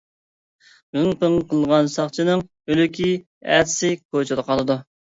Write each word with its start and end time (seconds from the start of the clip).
غىڭ-پىڭ 0.97 1.35
قىلغان 1.53 1.91
ساقچىنىڭ 1.97 2.43
ئۆلۈكى 2.49 3.13
ئەتىسى 3.13 3.97
كوچىدا 4.03 4.51
قالىدۇ. 4.53 4.85